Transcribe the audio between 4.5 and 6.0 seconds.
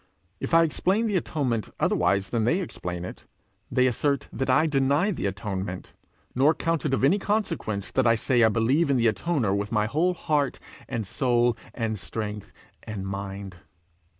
deny the atonement;